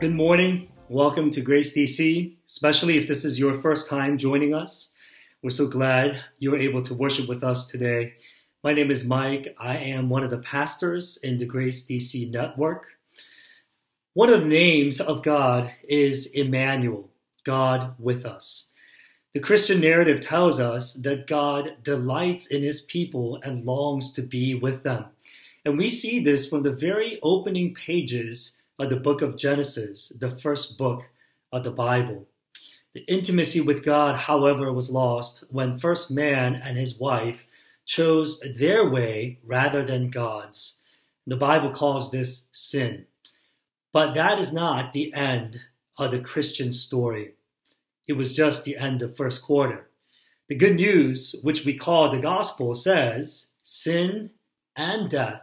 [0.00, 0.68] Good morning.
[0.88, 4.92] Welcome to Grace DC, especially if this is your first time joining us.
[5.42, 8.12] We're so glad you're able to worship with us today.
[8.62, 9.56] My name is Mike.
[9.58, 12.86] I am one of the pastors in the Grace DC network.
[14.14, 17.10] One of the names of God is Emmanuel,
[17.42, 18.68] God with us.
[19.34, 24.54] The Christian narrative tells us that God delights in his people and longs to be
[24.54, 25.06] with them.
[25.64, 30.30] And we see this from the very opening pages of the book of Genesis, the
[30.30, 31.04] first book
[31.52, 32.28] of the Bible.
[32.94, 37.46] The intimacy with God, however, was lost when first man and his wife
[37.84, 40.78] chose their way rather than God's.
[41.26, 43.06] The Bible calls this sin.
[43.92, 45.60] But that is not the end
[45.98, 47.34] of the Christian story.
[48.06, 49.88] It was just the end of first quarter.
[50.48, 54.30] The good news, which we call the gospel, says sin
[54.76, 55.42] and death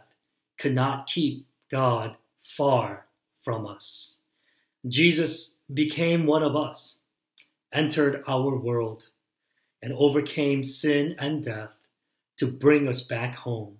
[0.58, 3.05] could not keep God far
[3.46, 4.18] from us.
[4.88, 6.98] Jesus became one of us,
[7.72, 9.10] entered our world,
[9.80, 11.70] and overcame sin and death
[12.38, 13.78] to bring us back home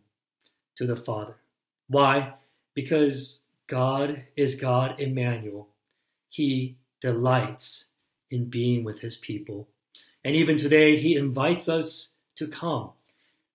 [0.76, 1.38] to the Father.
[1.88, 2.34] Why?
[2.74, 5.66] Because God is God Emmanuel.
[6.28, 7.86] He delights
[8.30, 9.66] in being with his people.
[10.24, 12.90] And even today, he invites us to come,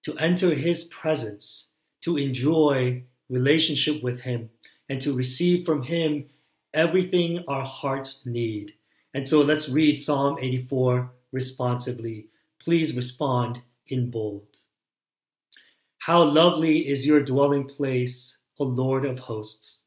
[0.03, 1.67] to enter his presence,
[2.01, 4.49] to enjoy relationship with him,
[4.92, 6.25] and to receive from Him
[6.73, 8.73] everything our hearts need.
[9.14, 12.28] And so let's read Psalm 84 responsively.
[12.59, 14.58] Please respond in bold.
[16.00, 19.84] How lovely is your dwelling place, O Lord of hosts!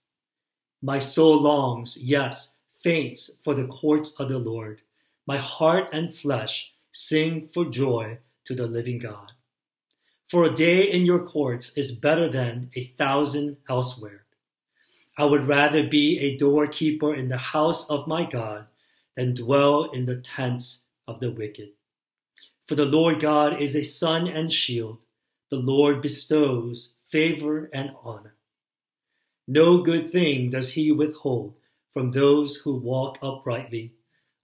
[0.81, 4.81] My soul longs, yes, faints for the courts of the Lord.
[5.27, 9.33] My heart and flesh sing for joy to the living God.
[10.31, 14.24] For a day in your courts is better than a thousand elsewhere.
[15.17, 18.67] I would rather be a doorkeeper in the house of my God
[19.17, 21.71] than dwell in the tents of the wicked.
[22.67, 25.05] For the Lord God is a sun and shield.
[25.51, 28.35] The Lord bestows favor and honor.
[29.47, 31.55] No good thing does he withhold
[31.93, 33.93] from those who walk uprightly.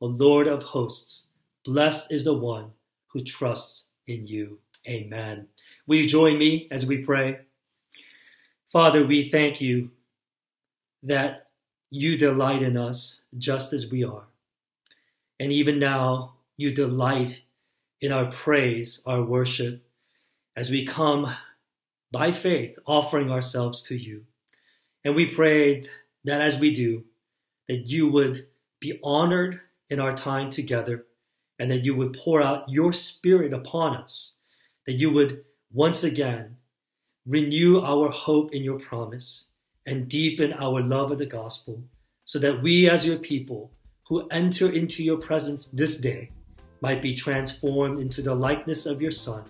[0.00, 1.28] O Lord of hosts,
[1.64, 2.72] blessed is the one
[3.08, 4.60] who trusts in you.
[4.88, 5.48] Amen.
[5.86, 7.40] Will you join me as we pray?
[8.70, 9.90] Father, we thank you
[11.02, 11.48] that
[11.90, 14.26] you delight in us just as we are.
[15.38, 17.42] And even now, you delight
[18.00, 19.82] in our praise, our worship,
[20.56, 21.26] as we come
[22.12, 24.24] by faith, offering ourselves to you.
[25.04, 25.88] And we pray
[26.24, 27.04] that as we do,
[27.68, 28.46] that you would
[28.80, 31.06] be honored in our time together,
[31.58, 34.34] and that you would pour out your spirit upon us,
[34.86, 36.56] that you would once again
[37.26, 39.46] renew our hope in your promise,
[39.86, 41.82] and deepen our love of the gospel
[42.24, 43.72] so that we, as your people
[44.08, 46.30] who enter into your presence this day,
[46.80, 49.44] might be transformed into the likeness of your Son,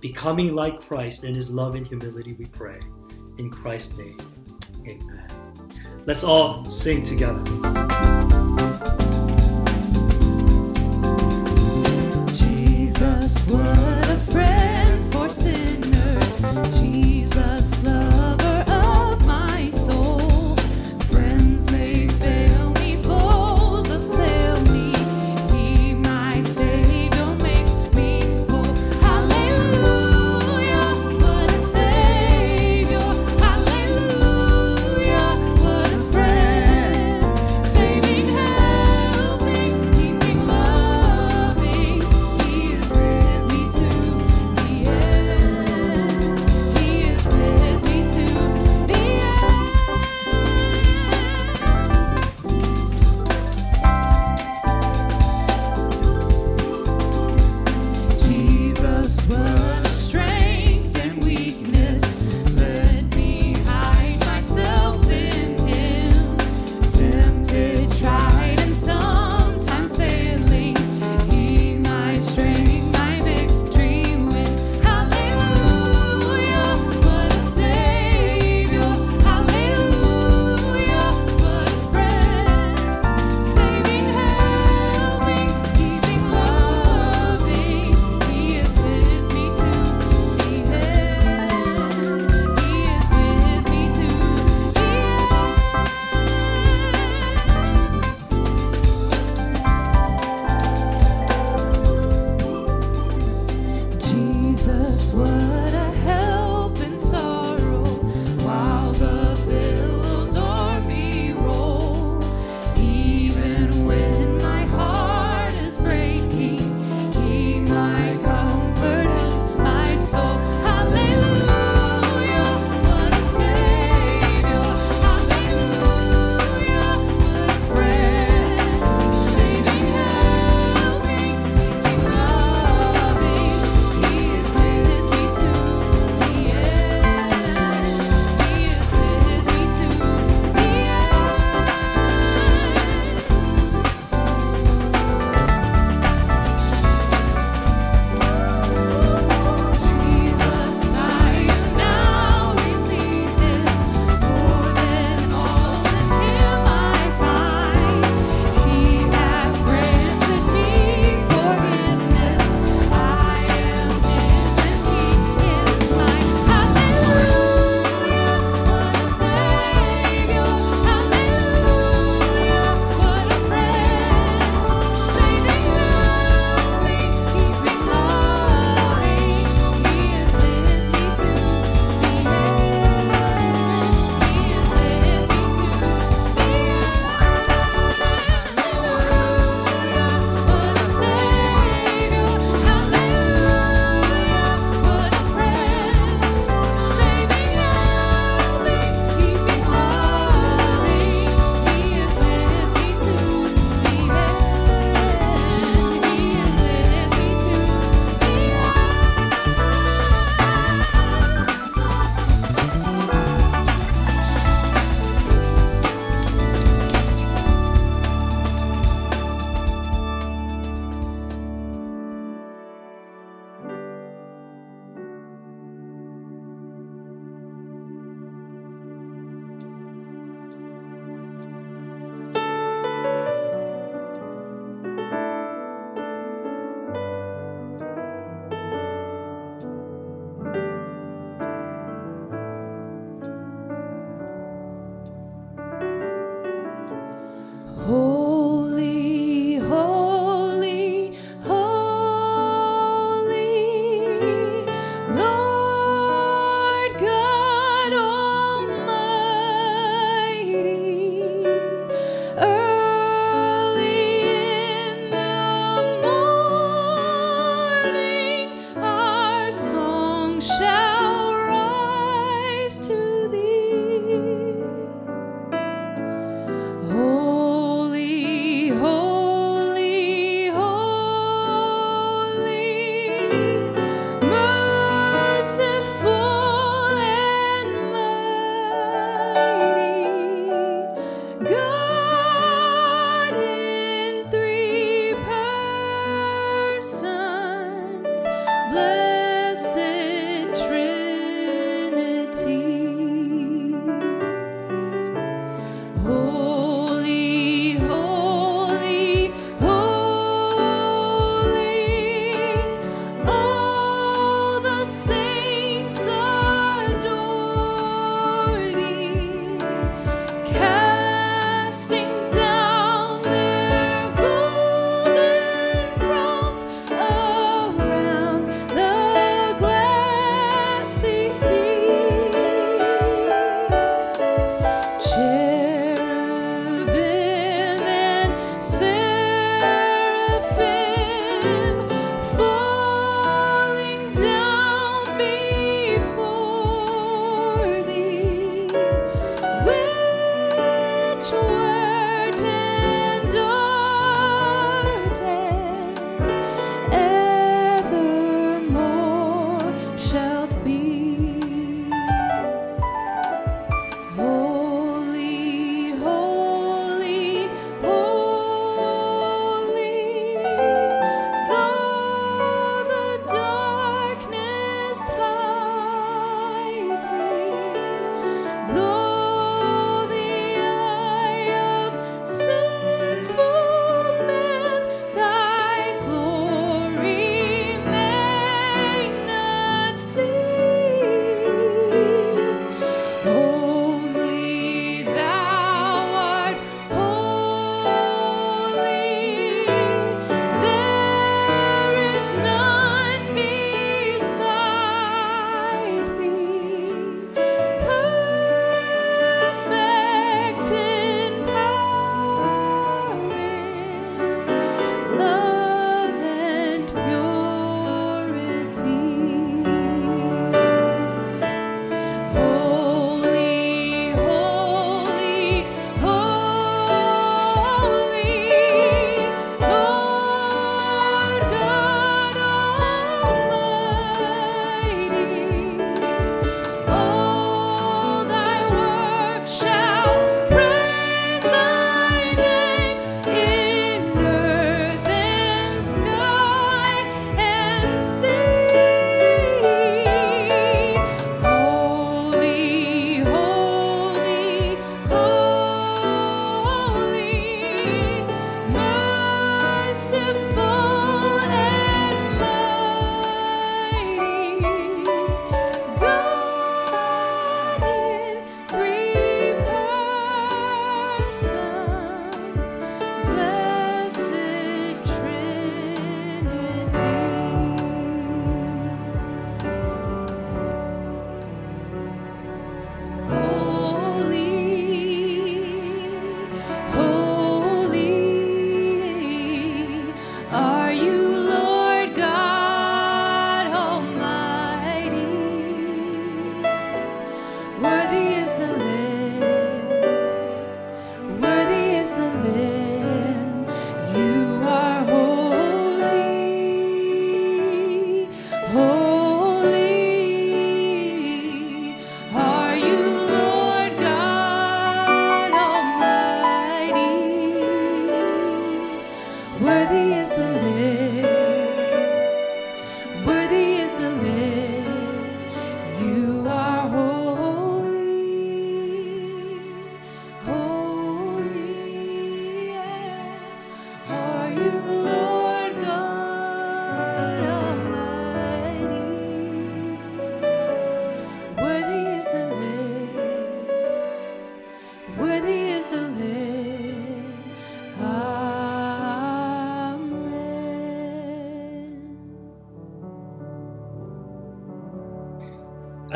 [0.00, 2.78] becoming like Christ in his love and humility, we pray.
[3.38, 4.18] In Christ's name,
[4.86, 5.28] amen.
[6.06, 7.44] Let's all sing together.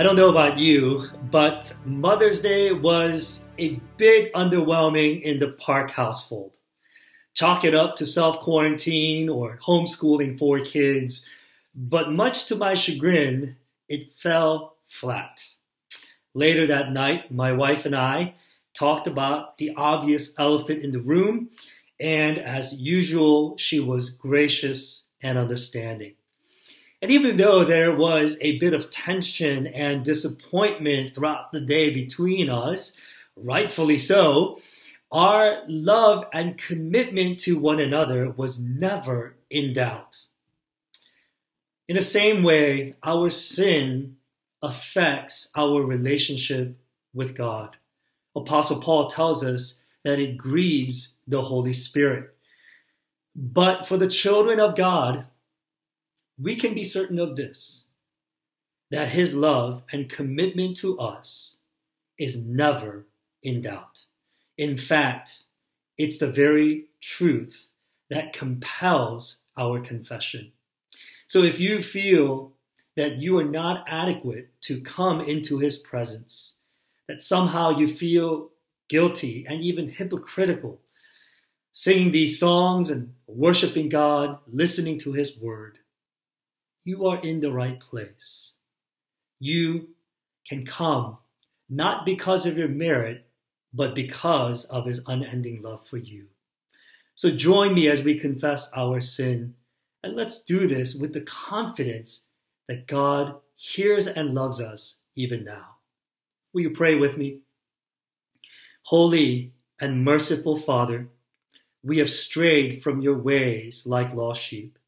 [0.02, 5.92] I don't know about you, but Mother's Day was a bit underwhelming in the Park
[5.92, 6.58] household.
[7.34, 11.24] Chalk it up to self quarantine or homeschooling four kids,
[11.72, 13.54] but much to my chagrin,
[13.88, 15.40] it fell flat.
[16.34, 18.34] Later that night, my wife and I
[18.74, 21.50] talked about the obvious elephant in the room,
[22.00, 26.14] and as usual, she was gracious and understanding.
[27.02, 32.48] And even though there was a bit of tension and disappointment throughout the day between
[32.48, 32.96] us,
[33.36, 34.60] rightfully so,
[35.10, 40.18] our love and commitment to one another was never in doubt.
[41.88, 44.16] In the same way, our sin
[44.62, 46.78] affects our relationship
[47.12, 47.76] with God.
[48.36, 52.34] Apostle Paul tells us that it grieves the Holy Spirit.
[53.34, 55.26] But for the children of God,
[56.42, 57.84] we can be certain of this
[58.90, 61.56] that his love and commitment to us
[62.18, 63.06] is never
[63.42, 64.04] in doubt.
[64.58, 65.44] In fact,
[65.96, 67.68] it's the very truth
[68.10, 70.52] that compels our confession.
[71.26, 72.52] So if you feel
[72.96, 76.58] that you are not adequate to come into his presence,
[77.08, 78.50] that somehow you feel
[78.88, 80.80] guilty and even hypocritical,
[81.70, 85.78] singing these songs and worshiping God, listening to his word,
[86.84, 88.54] you are in the right place.
[89.38, 89.88] You
[90.48, 91.18] can come
[91.68, 93.26] not because of your merit,
[93.72, 96.26] but because of his unending love for you.
[97.14, 99.54] So join me as we confess our sin,
[100.02, 102.26] and let's do this with the confidence
[102.68, 105.76] that God hears and loves us even now.
[106.52, 107.40] Will you pray with me?
[108.84, 111.08] Holy and merciful Father,
[111.82, 114.78] we have strayed from your ways like lost sheep.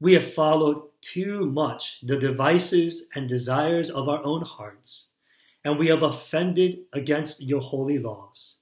[0.00, 5.08] We have followed too much the devices and desires of our own hearts,
[5.64, 8.56] and we have offended against your holy laws.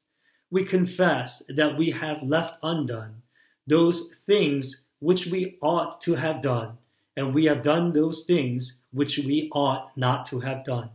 [0.50, 3.23] We confess that we have left undone
[3.66, 6.78] those things which we ought to have done,
[7.16, 10.90] and we have done those things which we ought not to have done.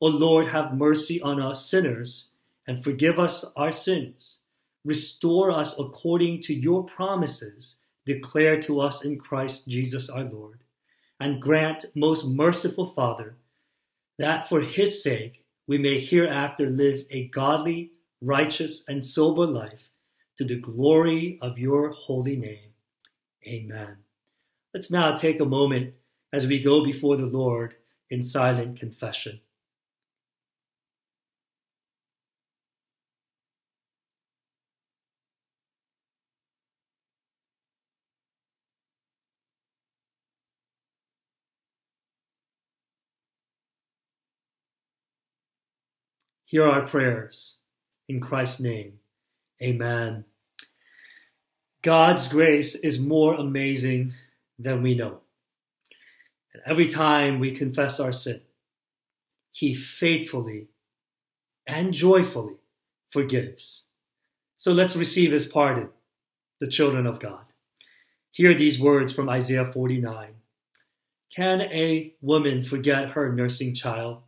[0.00, 2.30] O Lord, have mercy on us sinners,
[2.66, 4.38] and forgive us our sins.
[4.84, 10.61] Restore us according to your promises declared to us in Christ Jesus our Lord
[11.22, 13.36] and grant, most merciful Father,
[14.18, 19.88] that for his sake we may hereafter live a godly, righteous, and sober life
[20.36, 22.74] to the glory of your holy name.
[23.46, 23.98] Amen.
[24.74, 25.94] Let's now take a moment
[26.32, 27.74] as we go before the Lord
[28.10, 29.40] in silent confession.
[46.52, 47.56] Hear our prayers.
[48.10, 48.98] In Christ's name,
[49.62, 50.26] amen.
[51.80, 54.12] God's grace is more amazing
[54.58, 55.20] than we know.
[56.52, 58.42] And every time we confess our sin,
[59.50, 60.66] He faithfully
[61.66, 62.56] and joyfully
[63.08, 63.86] forgives.
[64.58, 65.88] So let's receive His pardon,
[66.60, 67.46] the children of God.
[68.30, 70.34] Hear these words from Isaiah 49.
[71.34, 74.20] Can a woman forget her nursing child?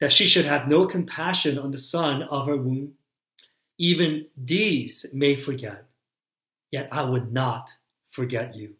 [0.00, 2.92] That she should have no compassion on the son of her womb.
[3.78, 5.84] Even these may forget,
[6.70, 7.70] yet I would not
[8.10, 8.74] forget you.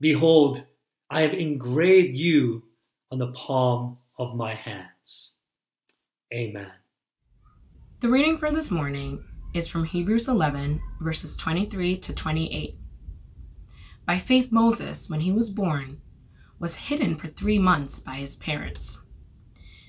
[0.00, 0.66] Behold,
[1.10, 2.64] I have engraved you
[3.10, 5.34] on the palm of my hands.
[6.32, 6.70] Amen.
[8.00, 9.22] The reading for this morning
[9.54, 12.76] is from Hebrews 11, verses 23 to 28.
[14.06, 16.00] By faith, Moses, when he was born,
[16.58, 19.01] was hidden for three months by his parents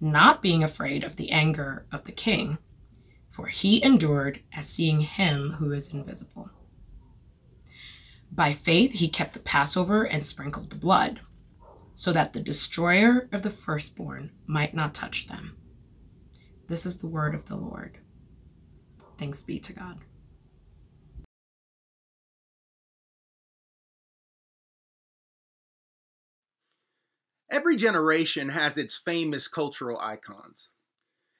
[0.00, 2.58] not being afraid of the anger of the king,
[3.30, 6.50] for he endured as seeing him who is invisible.
[8.32, 11.20] By faith, he kept the Passover and sprinkled the blood,
[11.94, 15.56] so that the destroyer of the firstborn might not touch them.
[16.68, 17.98] This is the word of the Lord.
[19.18, 19.98] Thanks be to God.
[27.50, 30.70] Every generation has its famous cultural icons.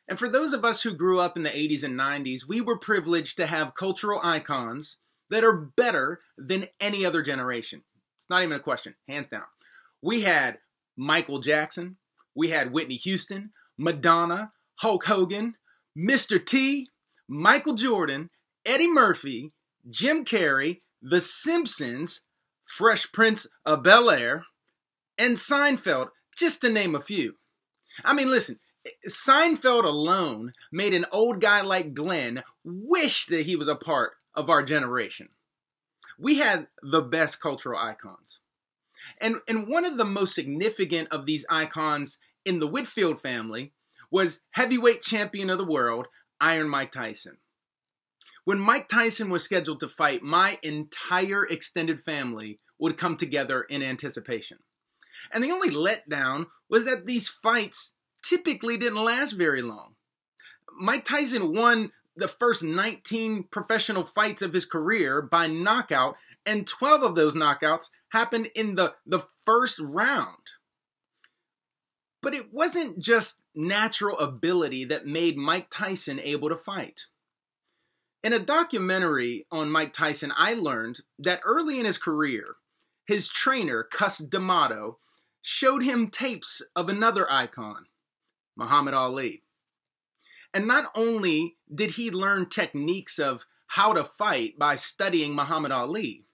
[0.08, 2.76] And for those of us who grew up in the 80s and 90s, we were
[2.76, 4.96] privileged to have cultural icons
[5.30, 7.82] that are better than any other generation.
[8.18, 9.44] It's not even a question, hands down.
[10.02, 10.58] We had
[10.96, 11.96] Michael Jackson,
[12.34, 15.54] we had Whitney Houston, Madonna, Hulk Hogan,
[15.96, 16.44] Mr.
[16.44, 16.90] T,
[17.28, 18.30] Michael Jordan,
[18.66, 19.52] Eddie Murphy,
[19.88, 22.22] Jim Carrey, The Simpsons,
[22.66, 24.44] Fresh Prince of Bel Air,
[25.20, 27.34] and Seinfeld, just to name a few.
[28.04, 28.58] I mean, listen,
[29.06, 34.48] Seinfeld alone made an old guy like Glenn wish that he was a part of
[34.48, 35.28] our generation.
[36.18, 38.40] We had the best cultural icons.
[39.20, 43.72] And, and one of the most significant of these icons in the Whitfield family
[44.10, 46.08] was heavyweight champion of the world,
[46.40, 47.36] Iron Mike Tyson.
[48.44, 53.82] When Mike Tyson was scheduled to fight, my entire extended family would come together in
[53.82, 54.58] anticipation.
[55.32, 59.94] And the only letdown was that these fights typically didn't last very long.
[60.78, 67.02] Mike Tyson won the first 19 professional fights of his career by knockout, and 12
[67.02, 70.52] of those knockouts happened in the, the first round.
[72.22, 77.06] But it wasn't just natural ability that made Mike Tyson able to fight.
[78.22, 82.56] In a documentary on Mike Tyson, I learned that early in his career,
[83.06, 84.98] his trainer, Cus D'Amato,
[85.42, 87.86] showed him tapes of another icon,
[88.56, 89.42] Muhammad Ali.
[90.52, 96.24] And not only did he learn techniques of how to fight by studying Muhammad Ali,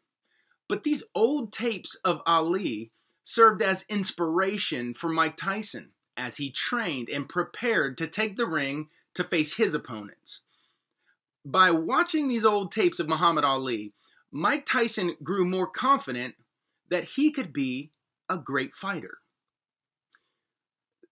[0.68, 2.90] but these old tapes of Ali
[3.22, 8.88] served as inspiration for Mike Tyson as he trained and prepared to take the ring
[9.14, 10.40] to face his opponents.
[11.44, 13.92] By watching these old tapes of Muhammad Ali,
[14.32, 16.34] Mike Tyson grew more confident
[16.90, 17.90] that he could be
[18.28, 19.18] a great fighter.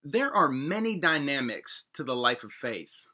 [0.02, 3.06] There are many dynamics to the life of faith.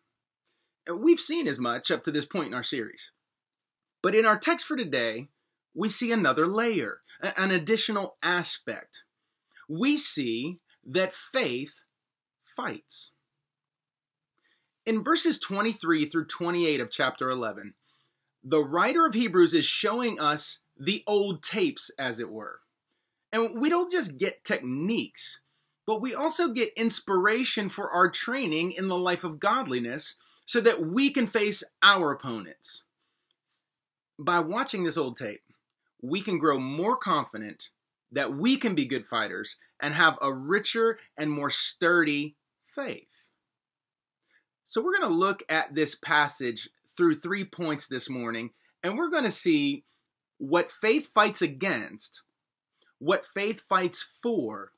[0.92, 3.12] We've seen as much up to this point in our series.
[4.02, 5.28] But in our text for today,
[5.74, 7.02] we see another layer,
[7.36, 9.04] an additional aspect.
[9.68, 11.84] We see that faith
[12.56, 13.12] fights.
[14.84, 17.74] In verses 23 through 28 of chapter 11,
[18.42, 22.60] the writer of Hebrews is showing us the old tapes, as it were.
[23.32, 25.40] And we don't just get techniques,
[25.86, 30.80] but we also get inspiration for our training in the life of godliness so that
[30.84, 32.82] we can face our opponents.
[34.18, 35.42] By watching this old tape,
[36.02, 37.70] we can grow more confident
[38.12, 43.28] that we can be good fighters and have a richer and more sturdy faith.
[44.64, 48.50] So, we're going to look at this passage through three points this morning,
[48.82, 49.84] and we're going to see
[50.38, 52.22] what faith fights against,
[53.00, 54.70] what faith fights for,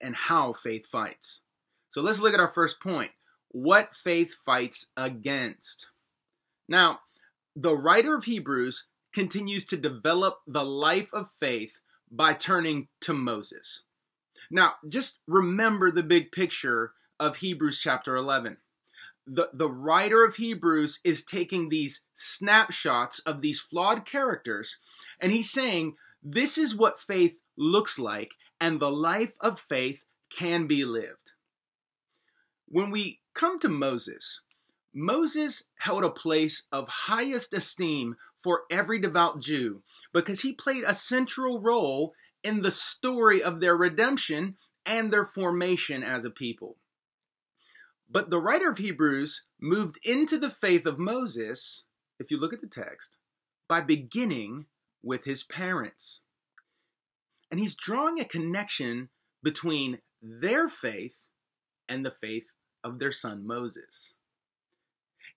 [0.00, 1.40] and how faith fights.
[1.88, 3.10] So, let's look at our first point
[3.50, 5.88] what faith fights against.
[6.68, 7.00] Now,
[7.56, 11.80] the writer of Hebrews continues to develop the life of faith
[12.10, 13.82] by turning to Moses.
[14.50, 18.58] Now, just remember the big picture of Hebrews chapter 11.
[19.26, 24.76] The, the writer of Hebrews is taking these snapshots of these flawed characters
[25.20, 30.66] and he's saying, This is what faith looks like, and the life of faith can
[30.66, 31.32] be lived.
[32.66, 34.40] When we come to Moses,
[34.92, 40.94] Moses held a place of highest esteem for every devout Jew because he played a
[40.94, 46.76] central role in the story of their redemption and their formation as a people.
[48.10, 51.84] But the writer of Hebrews moved into the faith of Moses,
[52.18, 53.16] if you look at the text,
[53.68, 54.66] by beginning
[55.02, 56.20] with his parents.
[57.50, 59.08] And he's drawing a connection
[59.42, 61.16] between their faith
[61.88, 62.52] and the faith
[62.84, 64.14] of their son Moses.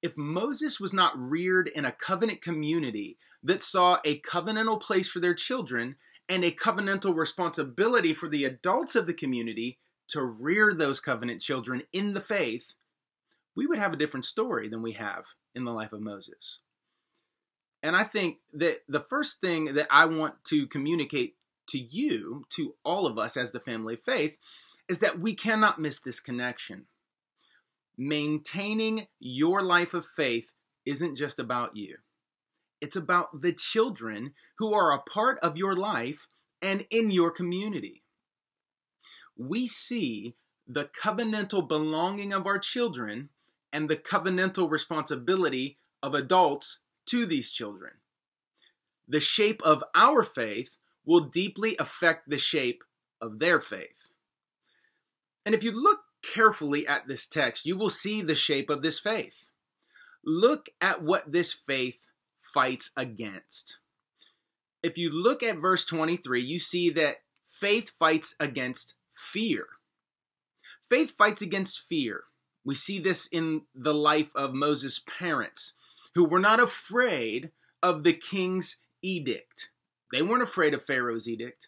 [0.02, 5.20] If Moses was not reared in a covenant community that saw a covenantal place for
[5.20, 5.96] their children
[6.28, 11.84] and a covenantal responsibility for the adults of the community to rear those covenant children
[11.94, 12.74] in the faith,
[13.56, 16.60] we would have a different story than we have in the life of Moses.
[17.84, 21.36] And I think that the first thing that I want to communicate
[21.68, 24.38] to you, to all of us as the family of faith,
[24.88, 26.86] is that we cannot miss this connection.
[27.98, 30.52] Maintaining your life of faith
[30.86, 31.98] isn't just about you.
[32.82, 36.28] It's about the children who are a part of your life
[36.62, 38.04] and in your community.
[39.38, 40.36] We see
[40.68, 43.30] the covenantal belonging of our children
[43.72, 46.80] and the covenantal responsibility of adults
[47.12, 47.94] to these children.
[49.08, 52.84] The shape of our faith will deeply affect the shape
[53.22, 54.10] of their faith.
[55.46, 59.00] And if you look carefully at this text, you will see the shape of this
[59.00, 59.48] faith.
[60.24, 62.08] Look at what this faith
[62.54, 63.78] fights against.
[64.84, 69.66] If you look at verse 23, you see that faith fights against fear.
[70.90, 72.24] Faith fights against fear.
[72.64, 75.74] We see this in the life of Moses' parents,
[76.16, 79.70] who were not afraid of the king's edict.
[80.12, 81.68] They weren't afraid of Pharaoh's edict.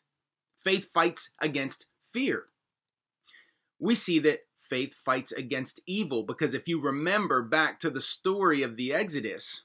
[0.63, 2.45] Faith fights against fear.
[3.79, 8.63] We see that faith fights against evil because if you remember back to the story
[8.63, 9.63] of the Exodus,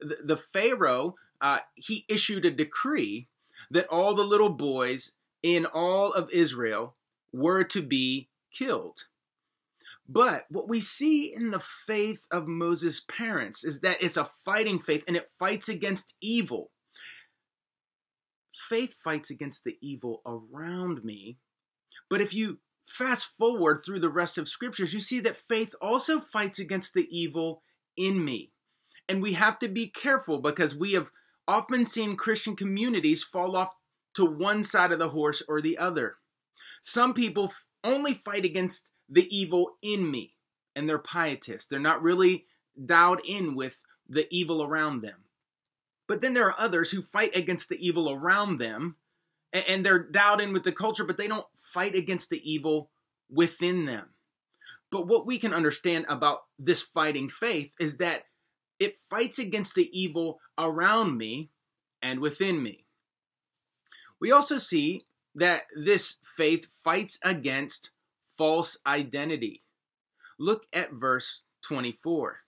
[0.00, 3.28] the, the Pharaoh, uh, he issued a decree
[3.70, 5.12] that all the little boys
[5.42, 6.94] in all of Israel
[7.32, 9.04] were to be killed.
[10.12, 14.80] But what we see in the faith of Moses' parents is that it's a fighting
[14.80, 16.72] faith and it fights against evil.
[18.68, 21.38] Faith fights against the evil around me.
[22.08, 26.18] But if you fast forward through the rest of scriptures, you see that faith also
[26.18, 27.62] fights against the evil
[27.96, 28.50] in me.
[29.08, 31.12] And we have to be careful because we have
[31.46, 33.74] often seen Christian communities fall off
[34.14, 36.16] to one side of the horse or the other.
[36.82, 37.52] Some people
[37.84, 40.34] only fight against the evil in me,
[40.74, 41.66] and they're pietists.
[41.66, 42.46] They're not really
[42.82, 45.24] dialed in with the evil around them.
[46.06, 48.96] But then there are others who fight against the evil around them,
[49.52, 52.90] and they're dialed in with the culture, but they don't fight against the evil
[53.28, 54.10] within them.
[54.90, 58.24] But what we can understand about this fighting faith is that
[58.78, 61.50] it fights against the evil around me
[62.02, 62.84] and within me.
[64.20, 67.90] We also see that this faith fights against
[68.40, 69.62] false identity.
[70.38, 72.38] Look at verse 24.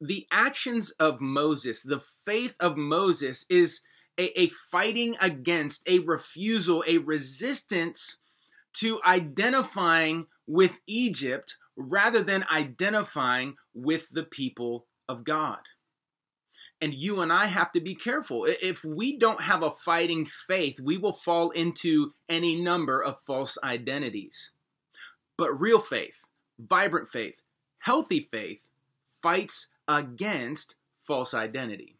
[0.00, 3.82] The actions of Moses, the faith of Moses, is
[4.16, 8.16] a, a fighting against, a refusal, a resistance
[8.76, 15.60] to identifying with Egypt rather than identifying with the people of God.
[16.80, 18.44] And you and I have to be careful.
[18.44, 23.56] If we don't have a fighting faith, we will fall into any number of false
[23.64, 24.50] identities.
[25.36, 26.24] But real faith,
[26.58, 27.40] vibrant faith,
[27.78, 28.60] healthy faith
[29.22, 31.96] fights against false identity.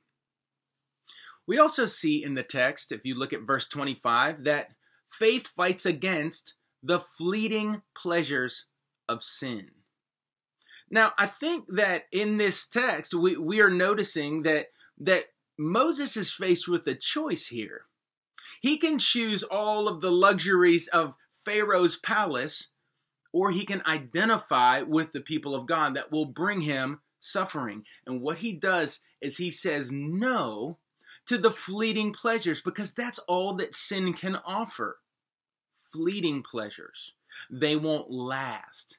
[1.46, 4.70] We also see in the text, if you look at verse 25, that
[5.10, 8.66] faith fights against the fleeting pleasures
[9.08, 9.70] of sin.
[10.94, 15.24] Now, I think that in this text, we, we are noticing that, that
[15.58, 17.86] Moses is faced with a choice here.
[18.60, 22.68] He can choose all of the luxuries of Pharaoh's palace,
[23.32, 27.82] or he can identify with the people of God that will bring him suffering.
[28.06, 30.78] And what he does is he says no
[31.26, 34.98] to the fleeting pleasures because that's all that sin can offer.
[35.92, 37.14] Fleeting pleasures.
[37.50, 38.98] They won't last.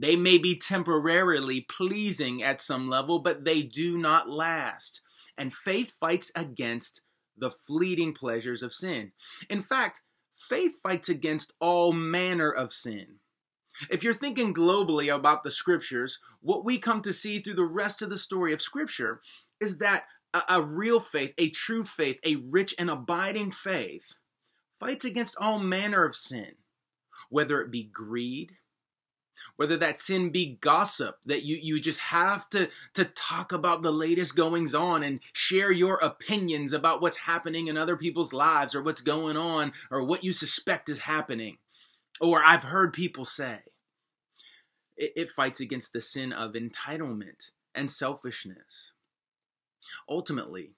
[0.00, 5.02] They may be temporarily pleasing at some level, but they do not last.
[5.36, 7.02] And faith fights against
[7.36, 9.12] the fleeting pleasures of sin.
[9.50, 10.00] In fact,
[10.34, 13.16] faith fights against all manner of sin.
[13.90, 18.00] If you're thinking globally about the scriptures, what we come to see through the rest
[18.00, 19.20] of the story of scripture
[19.60, 24.14] is that a, a real faith, a true faith, a rich and abiding faith,
[24.78, 26.52] fights against all manner of sin,
[27.28, 28.56] whether it be greed,
[29.56, 33.92] whether that sin be gossip that you, you just have to, to talk about the
[33.92, 38.82] latest goings on and share your opinions about what's happening in other people's lives or
[38.82, 41.58] what's going on or what you suspect is happening
[42.20, 43.60] or i've heard people say
[44.96, 48.92] it, it fights against the sin of entitlement and selfishness
[50.08, 50.72] Ultimately,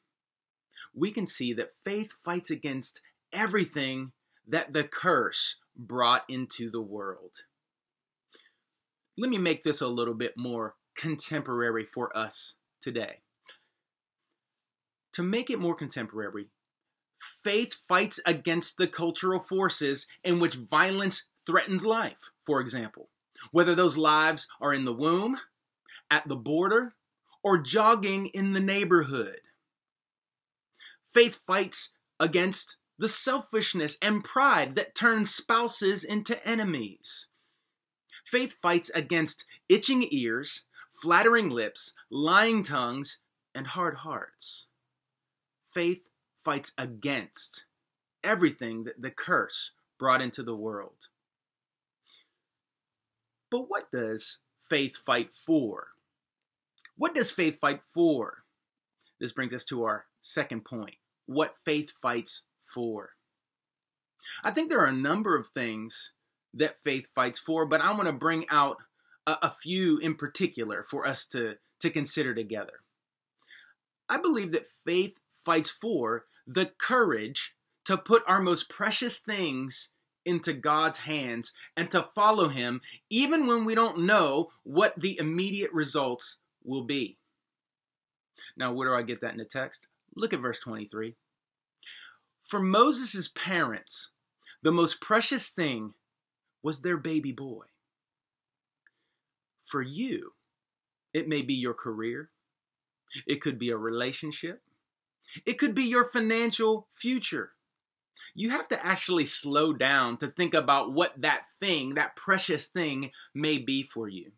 [0.94, 4.12] we can see that faith fights against everything
[4.46, 7.44] that the curse brought into the world.
[9.18, 13.20] Let me make this a little bit more contemporary for us today.
[15.12, 16.46] To make it more contemporary,
[17.44, 23.10] faith fights against the cultural forces in which violence threatens life, for example,
[23.50, 25.38] whether those lives are in the womb,
[26.10, 26.94] at the border,
[27.42, 29.40] or jogging in the neighborhood.
[31.12, 37.26] Faith fights against the selfishness and pride that turns spouses into enemies.
[38.24, 43.18] Faith fights against itching ears, flattering lips, lying tongues,
[43.54, 44.66] and hard hearts.
[45.72, 46.08] Faith
[46.42, 47.64] fights against
[48.24, 51.08] everything that the curse brought into the world.
[53.50, 55.88] But what does faith fight for?
[56.96, 58.44] What does faith fight for?
[59.20, 63.10] This brings us to our second point what faith fights for.
[64.42, 66.12] I think there are a number of things
[66.54, 68.76] that faith fights for, but I want to bring out
[69.26, 72.80] a, a few in particular for us to, to consider together.
[74.08, 79.88] I believe that faith fights for the courage to put our most precious things
[80.24, 85.72] into God's hands and to follow Him, even when we don't know what the immediate
[85.72, 87.18] results will be.
[88.56, 89.86] Now, where do I get that in the text?
[90.14, 91.14] Look at verse 23.
[92.42, 94.10] For Moses' parents,
[94.62, 95.94] the most precious thing
[96.62, 97.64] was their baby boy.
[99.64, 100.32] For you,
[101.12, 102.30] it may be your career,
[103.26, 104.62] it could be a relationship,
[105.46, 107.52] it could be your financial future.
[108.34, 113.10] You have to actually slow down to think about what that thing, that precious thing,
[113.34, 114.32] may be for you.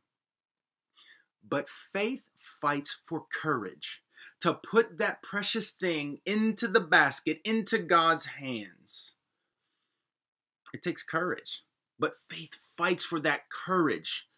[1.46, 2.22] But faith
[2.60, 4.02] fights for courage
[4.40, 9.14] to put that precious thing into the basket, into God's hands.
[10.72, 11.62] It takes courage,
[11.98, 14.28] but faith fights for that courage.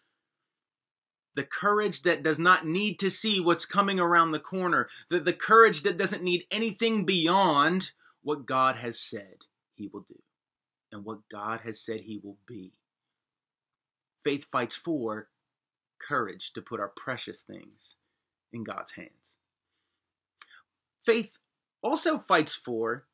[1.35, 5.33] The courage that does not need to see what's coming around the corner, the, the
[5.33, 7.93] courage that doesn't need anything beyond
[8.23, 10.23] what God has said he will do
[10.91, 12.73] and what God has said he will be.
[14.25, 15.29] Faith fights for
[15.99, 17.97] courage to put our precious things
[18.53, 19.37] in God's hands.
[21.05, 21.39] Faith
[21.83, 23.07] also fights for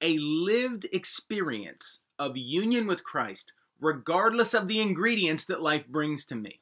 [0.00, 6.34] a lived experience of union with Christ, regardless of the ingredients that life brings to
[6.34, 6.60] me.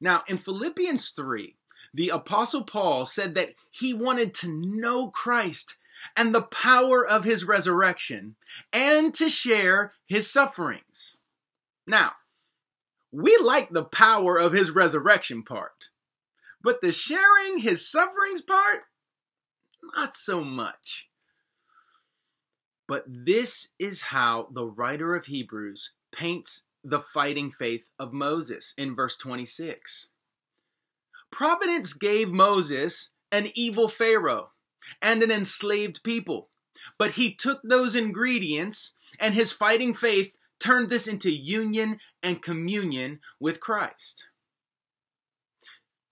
[0.00, 1.56] Now, in Philippians 3,
[1.92, 5.76] the Apostle Paul said that he wanted to know Christ
[6.16, 8.36] and the power of his resurrection
[8.72, 11.18] and to share his sufferings.
[11.86, 12.12] Now,
[13.12, 15.90] we like the power of his resurrection part,
[16.62, 18.84] but the sharing his sufferings part,
[19.94, 21.09] not so much.
[22.90, 28.96] But this is how the writer of Hebrews paints the fighting faith of Moses in
[28.96, 30.08] verse 26.
[31.30, 34.50] Providence gave Moses an evil Pharaoh
[35.00, 36.48] and an enslaved people,
[36.98, 43.20] but he took those ingredients and his fighting faith turned this into union and communion
[43.38, 44.26] with Christ.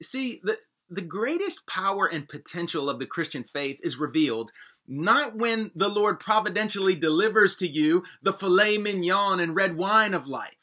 [0.01, 4.53] See, the, the greatest power and potential of the Christian faith is revealed
[4.88, 10.27] not when the Lord providentially delivers to you the filet mignon and red wine of
[10.27, 10.55] life.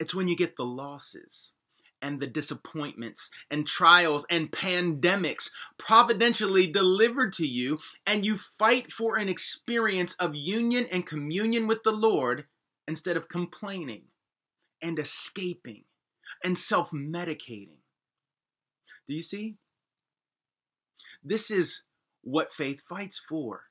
[0.00, 1.52] It's when you get the losses
[2.02, 9.16] and the disappointments and trials and pandemics providentially delivered to you, and you fight for
[9.16, 12.44] an experience of union and communion with the Lord
[12.86, 14.04] instead of complaining
[14.82, 15.84] and escaping
[16.44, 17.78] and self medicating.
[19.06, 19.56] Do you see?
[21.24, 21.82] This is
[22.26, 23.62] what faith fights for.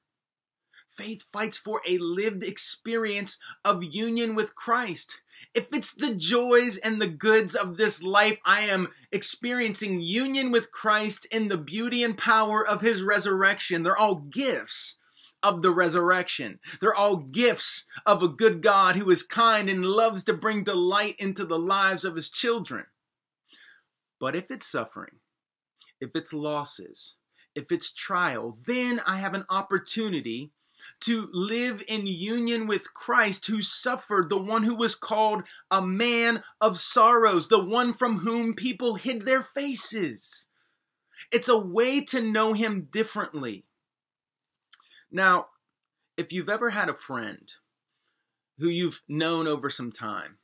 [0.95, 5.19] Faith fights for a lived experience of union with Christ.
[5.53, 10.71] If it's the joys and the goods of this life, I am experiencing union with
[10.71, 13.83] Christ in the beauty and power of his resurrection.
[13.83, 14.99] They're all gifts
[15.43, 16.59] of the resurrection.
[16.79, 21.15] They're all gifts of a good God who is kind and loves to bring delight
[21.19, 22.85] into the lives of his children.
[24.17, 25.19] But if it's suffering,
[25.99, 27.15] if it's losses,
[27.55, 30.51] if it's trial, then I have an opportunity
[31.01, 36.43] to live in union with Christ, who suffered, the one who was called a man
[36.61, 40.47] of sorrows, the one from whom people hid their faces.
[41.31, 43.65] It's a way to know him differently.
[45.11, 45.47] Now,
[46.17, 47.51] if you've ever had a friend
[48.59, 50.37] who you've known over some time,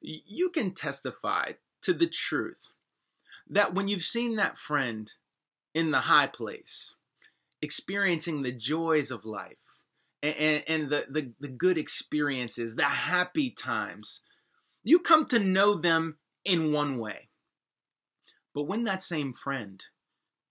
[0.00, 2.70] you can testify to the truth
[3.48, 5.12] that when you've seen that friend
[5.76, 6.94] in the high place,
[7.60, 9.58] experiencing the joys of life
[10.22, 14.22] and, and the, the, the good experiences, the happy times,
[14.82, 17.28] you come to know them in one way.
[18.54, 19.84] But when that same friend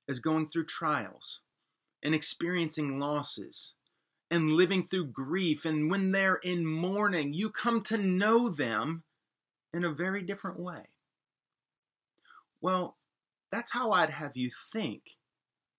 [0.08, 1.40] is going through trials
[2.04, 3.74] and experiencing losses
[4.30, 9.02] and living through grief, and when they're in mourning, you come to know them
[9.74, 10.84] in a very different way.
[12.62, 12.98] Well,
[13.52, 15.04] that's how I'd have you think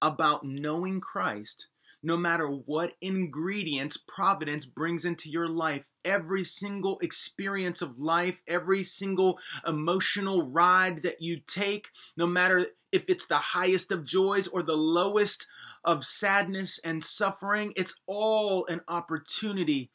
[0.01, 1.69] about knowing Christ
[2.07, 5.91] no matter what ingredients providence brings into your life.
[6.05, 13.07] Every single experience of life, every single emotional ride that you take, no matter if
[13.09, 15.49] it's the highest of joys or the lowest
[15.85, 19.91] of sadness and suffering, it's all an opportunity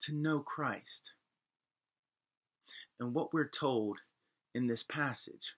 [0.00, 1.14] to know Christ.
[3.00, 4.00] And what we're told
[4.54, 5.54] in this passage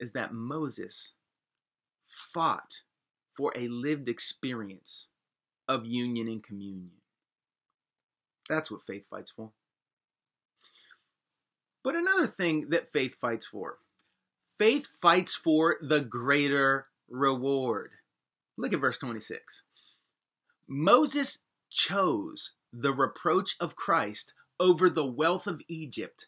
[0.00, 1.12] is that Moses
[2.08, 2.80] fought
[3.36, 5.06] for a lived experience
[5.68, 6.90] of union and communion.
[8.48, 9.50] That's what faith fights for.
[11.82, 13.78] But another thing that faith fights for
[14.58, 17.92] faith fights for the greater reward.
[18.56, 19.62] Look at verse 26.
[20.68, 26.26] Moses chose the reproach of Christ over the wealth of Egypt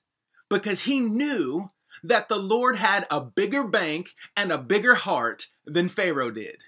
[0.48, 1.70] because he knew
[2.08, 6.58] that the Lord had a bigger bank and a bigger heart than Pharaoh did.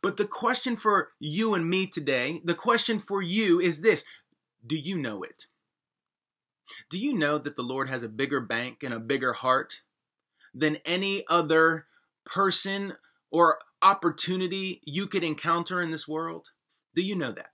[0.00, 4.04] But the question for you and me today, the question for you is this
[4.66, 5.46] Do you know it?
[6.90, 9.82] Do you know that the Lord has a bigger bank and a bigger heart
[10.54, 11.86] than any other
[12.24, 12.94] person
[13.30, 16.50] or opportunity you could encounter in this world?
[16.94, 17.50] Do you know that?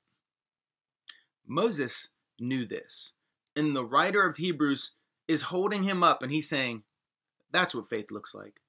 [1.46, 3.12] Moses knew this.
[3.56, 4.92] And the writer of Hebrews
[5.28, 6.82] is holding him up and he's saying,
[7.52, 8.60] That's what faith looks like.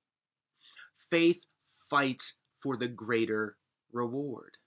[1.10, 1.42] Faith
[1.90, 3.56] fights for the greater
[3.92, 4.58] reward.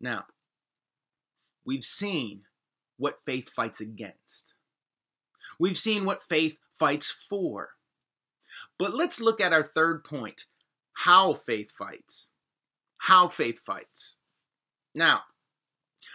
[0.00, 0.24] Now,
[1.66, 2.42] we've seen
[2.96, 4.54] what faith fights against.
[5.58, 7.70] We've seen what faith fights for.
[8.78, 10.46] But let's look at our third point
[10.92, 12.28] how faith fights.
[12.98, 14.16] How faith fights.
[14.94, 15.22] Now,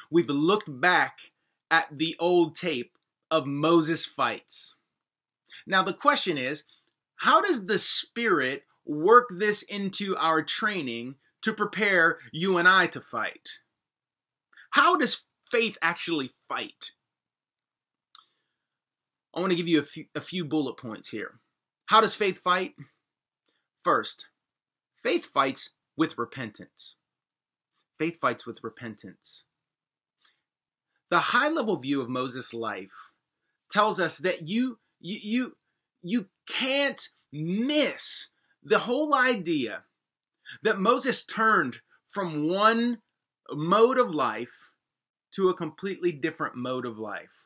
[0.10, 1.32] we've looked back
[1.70, 2.95] at the old tape
[3.36, 4.76] of Moses fights.
[5.68, 6.64] Now, the question is
[7.18, 13.02] how does the Spirit work this into our training to prepare you and I to
[13.02, 13.60] fight?
[14.72, 16.92] How does faith actually fight?
[19.36, 21.40] I want to give you a few, a few bullet points here.
[21.88, 22.74] How does faith fight?
[23.84, 24.28] First,
[25.04, 26.96] faith fights with repentance.
[28.00, 29.44] Faith fights with repentance.
[31.10, 33.12] The high level view of Moses' life
[33.76, 35.58] tells us that you you you,
[36.02, 38.30] you can't miss
[38.64, 39.84] the whole idea
[40.64, 43.00] that Moses turned from one
[43.52, 44.72] mode of life
[45.34, 47.44] to a completely different mode of life.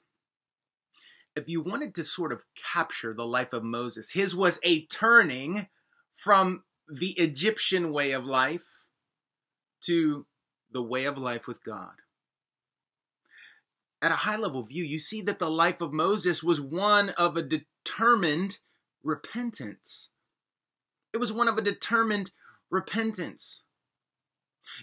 [1.35, 5.67] If you wanted to sort of capture the life of Moses, his was a turning
[6.13, 8.85] from the Egyptian way of life
[9.85, 10.27] to
[10.71, 11.93] the way of life with God.
[14.01, 17.35] At a high level view, you see that the life of Moses was one of
[17.35, 18.59] a determined
[19.03, 20.09] repentance.
[21.13, 22.31] It was one of a determined
[22.69, 23.63] repentance.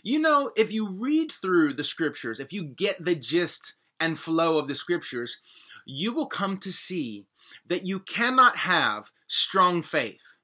[0.02, 4.58] You know, if you read through the scriptures, if you get the gist and flow
[4.58, 5.38] of the scriptures,
[5.86, 7.26] you will come to see
[7.66, 10.38] that you cannot have strong faith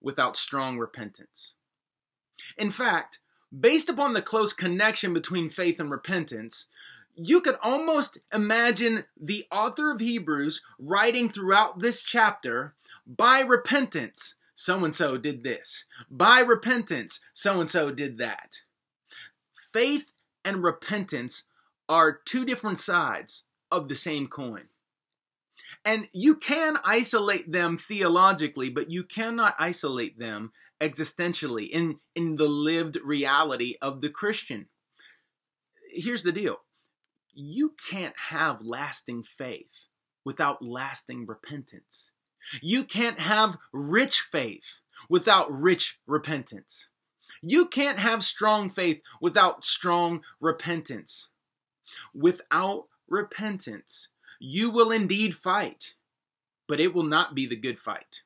[0.00, 1.54] without strong repentance.
[2.56, 3.18] In fact,
[3.58, 6.66] based upon the close connection between faith and repentance,
[7.16, 12.74] you could almost imagine the author of Hebrews writing throughout this chapter
[13.06, 15.84] by repentance, so and so did this.
[16.10, 18.60] By repentance, so and so did that.
[19.72, 20.12] Faith
[20.44, 21.44] and repentance
[21.88, 24.68] are two different sides of the same coin.
[25.84, 32.48] And you can isolate them theologically, but you cannot isolate them existentially in, in the
[32.48, 34.68] lived reality of the Christian.
[35.90, 36.60] Here's the deal
[37.34, 39.88] you can't have lasting faith
[40.24, 42.12] without lasting repentance.
[42.60, 46.88] You can't have rich faith without rich repentance.
[47.42, 51.28] You can't have strong faith without strong repentance.
[52.14, 54.08] Without repentance,
[54.40, 55.94] you will indeed fight,
[56.66, 58.22] but it will not be the good fight.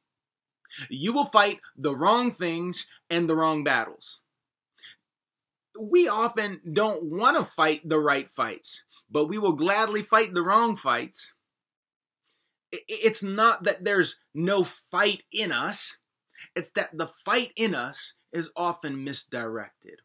[0.88, 4.20] You will fight the wrong things and the wrong battles.
[5.78, 10.42] We often don't want to fight the right fights, but we will gladly fight the
[10.42, 11.34] wrong fights
[12.70, 15.96] it's not that there's no fight in us,
[16.54, 20.00] it's that the fight in us is often misdirected.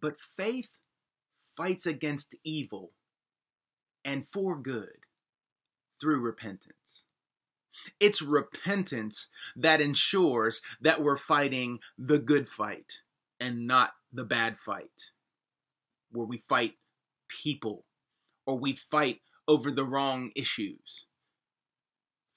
[0.00, 0.70] But faith
[1.56, 2.92] fights against evil
[4.04, 5.06] and for good
[6.00, 7.04] through repentance.
[8.00, 13.02] It's repentance that ensures that we're fighting the good fight
[13.38, 15.10] and not the bad fight,
[16.10, 16.74] where we fight
[17.42, 17.84] people
[18.46, 21.06] or we fight over the wrong issues.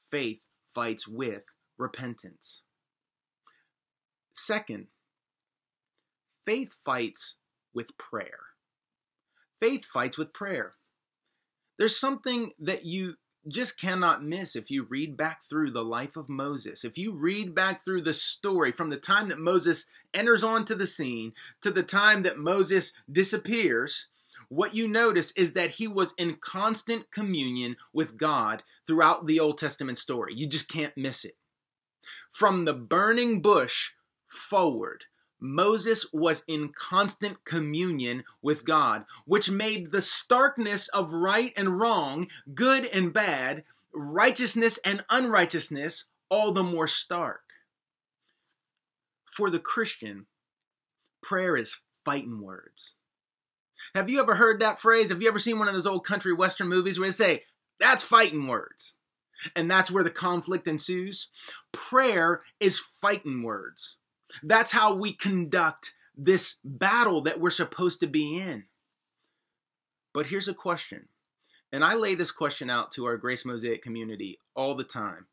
[0.10, 0.42] Faith
[0.74, 1.44] fights with
[1.78, 2.64] repentance.
[4.34, 4.88] Second,
[6.46, 7.36] faith fights
[7.74, 8.40] with prayer.
[9.60, 10.74] Faith fights with prayer.
[11.78, 13.16] There's something that you
[13.48, 16.84] just cannot miss if you read back through the life of Moses.
[16.84, 20.88] If you read back through the story from the time that Moses enters onto the
[20.88, 24.08] scene to the time that Moses disappears,
[24.50, 29.58] what you notice is that he was in constant communion with God throughout the Old
[29.58, 30.34] Testament story.
[30.36, 31.38] You just can't miss it.
[32.32, 33.92] From the burning bush
[34.28, 35.06] forward,
[35.40, 42.28] Moses was in constant communion with God, which made the starkness of right and wrong,
[42.54, 47.42] good and bad, righteousness and unrighteousness all the more stark.
[49.26, 50.26] For the Christian,
[51.22, 52.96] prayer is fighting words.
[53.94, 55.10] Have you ever heard that phrase?
[55.10, 57.44] Have you ever seen one of those old country western movies where they say,
[57.80, 58.96] that's fighting words?
[59.56, 61.30] And that's where the conflict ensues.
[61.72, 63.98] Prayer is fighting words.
[64.42, 68.66] That's how we conduct this battle that we're supposed to be in.
[70.14, 71.10] But here's a question,
[71.74, 75.28] and I lay this question out to our Grace Mosaic community all the time.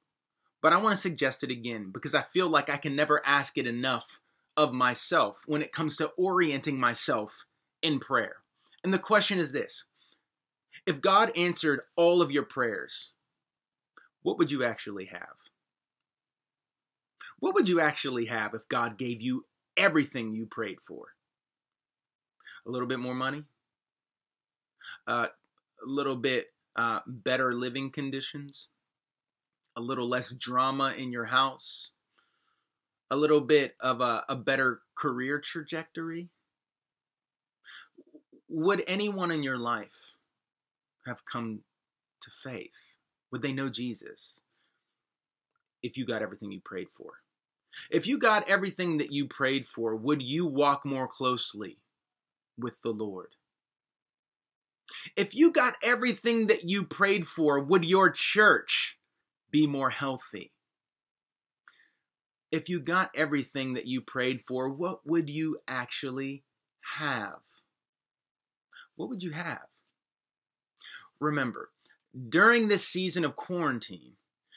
[0.61, 3.57] But I want to suggest it again because I feel like I can never ask
[3.57, 4.21] it enough
[4.57, 7.45] of myself when it comes to orienting myself
[7.83, 8.37] in prayer.
[8.85, 9.85] And the question is this
[10.87, 13.11] If God answered all of your prayers,
[14.23, 15.37] what would you actually have?
[17.39, 21.15] What would you actually have if God gave you everything you prayed for?
[22.67, 23.45] A little bit more money?
[25.07, 25.27] Uh,
[25.85, 28.69] a little bit uh, better living conditions?
[29.75, 31.91] A little less drama in your house?
[33.11, 36.29] A little bit of a, a better career trajectory?
[38.55, 40.15] Would anyone in your life
[41.07, 41.61] have come
[42.21, 42.93] to faith?
[43.31, 44.43] Would they know Jesus
[45.83, 47.15] if you got everything you prayed for?
[47.91, 51.79] If you got everything that you prayed for, would you walk more closely
[52.59, 53.37] with the Lord?
[55.17, 58.99] If you got everything that you prayed for, would your church
[59.51, 60.53] be more healthy?
[62.51, 66.45] If you got everything that you prayed for, what would you actually
[66.99, 67.41] have?
[68.97, 69.67] What would you have?
[71.21, 71.71] Remember,
[72.29, 74.13] during this season of quarantine,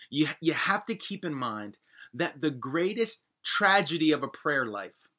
[0.10, 1.78] you, you have to keep in mind
[2.14, 5.10] that the greatest tragedy of a prayer life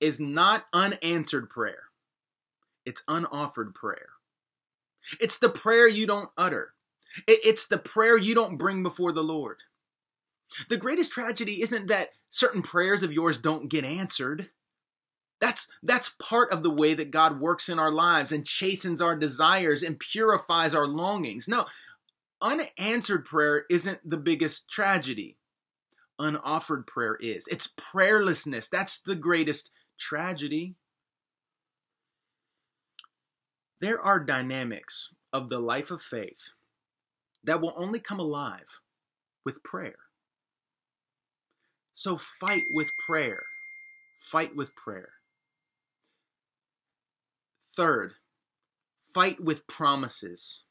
[0.00, 1.84] is not unanswered prayer,
[2.84, 4.10] it's unoffered prayer.
[5.20, 6.74] It's the prayer you don't utter,
[7.26, 9.58] it's the prayer you don't bring before the Lord.
[10.68, 14.50] The greatest tragedy isn't that certain prayers of yours don't get answered.
[15.42, 19.16] That's, that's part of the way that God works in our lives and chastens our
[19.16, 21.46] desires and purifies our longings.
[21.48, 21.66] No,
[22.40, 25.36] unanswered prayer isn't the biggest tragedy
[26.18, 27.48] unoffered prayer is.
[27.48, 28.70] It's prayerlessness.
[28.70, 30.76] That's the greatest tragedy.
[33.80, 36.52] There are dynamics of the life of faith
[37.42, 38.80] that will only come alive
[39.44, 39.96] with prayer.
[41.92, 43.42] So fight with prayer.
[44.20, 45.10] Fight with prayer.
[47.74, 48.14] Third,
[49.14, 50.62] fight with promises.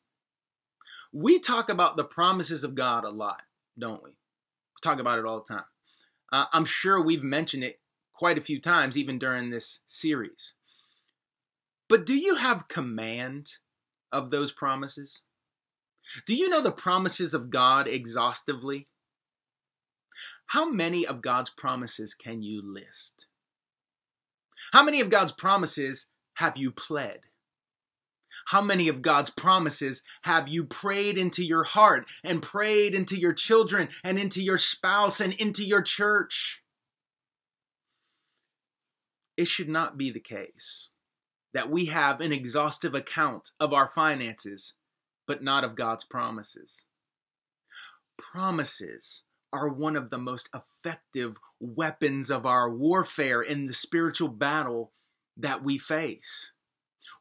[1.12, 3.44] We talk about the promises of God a lot,
[3.78, 4.12] don't we?
[4.82, 5.66] talk about it all the time.
[6.32, 7.80] Uh, I'm sure we've mentioned it
[8.14, 10.54] quite a few times, even during this series.
[11.88, 13.54] But do you have command
[14.12, 15.22] of those promises?
[16.26, 18.88] Do you know the promises of God exhaustively?
[20.48, 23.28] How many of God's promises can you list?
[24.74, 26.10] How many of God's promises
[26.42, 27.20] have you pled?
[28.48, 33.34] How many of God's promises have you prayed into your heart and prayed into your
[33.34, 36.64] children and into your spouse and into your church?
[39.38, 40.90] It should not be the case
[41.54, 44.74] that we have an exhaustive account of our finances,
[45.28, 46.86] but not of God's promises.
[48.18, 49.22] Promises
[49.54, 54.92] are one of the most effective weapons of our warfare in the spiritual battle
[55.38, 56.52] that we face.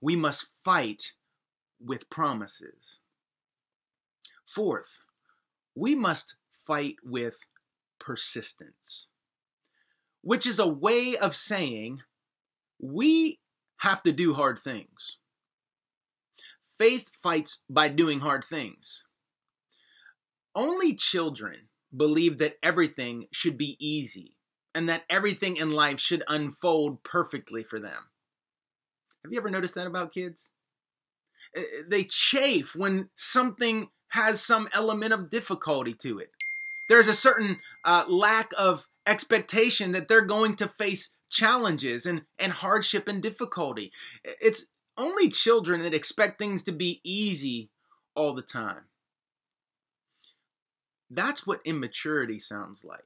[0.01, 1.13] We must fight
[1.81, 2.99] with promises.
[4.47, 5.01] Fourth,
[5.75, 6.37] we must
[6.67, 7.39] fight with
[7.99, 9.09] persistence,
[10.23, 12.01] which is a way of saying
[12.81, 13.39] we
[13.79, 15.19] have to do hard things.
[16.79, 19.05] Faith fights by doing hard things.
[20.55, 24.35] Only children believe that everything should be easy
[24.75, 28.09] and that everything in life should unfold perfectly for them.
[29.25, 30.51] Have you ever noticed that about kids?
[31.57, 36.31] Uh, they chafe when something has some element of difficulty to it.
[36.89, 42.53] There's a certain uh, lack of expectation that they're going to face challenges and, and
[42.53, 43.93] hardship and difficulty.
[44.25, 44.67] It's
[44.97, 47.71] only children that expect things to be easy
[48.15, 48.83] all the time.
[51.09, 53.05] That's what immaturity sounds like.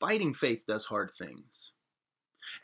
[0.00, 1.72] Fighting faith does hard things.